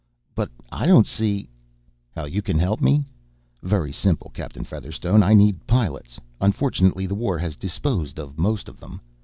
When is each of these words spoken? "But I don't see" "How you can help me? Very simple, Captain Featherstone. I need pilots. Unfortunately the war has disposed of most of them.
"But 0.33 0.49
I 0.71 0.87
don't 0.87 1.05
see" 1.05 1.47
"How 2.15 2.25
you 2.25 2.41
can 2.41 2.57
help 2.57 2.81
me? 2.81 3.05
Very 3.61 3.91
simple, 3.91 4.31
Captain 4.33 4.63
Featherstone. 4.63 5.21
I 5.21 5.35
need 5.35 5.67
pilots. 5.67 6.19
Unfortunately 6.39 7.05
the 7.05 7.13
war 7.13 7.37
has 7.37 7.55
disposed 7.55 8.17
of 8.17 8.39
most 8.39 8.67
of 8.67 8.79
them. 8.79 8.99